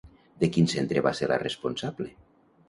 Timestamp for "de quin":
0.43-0.69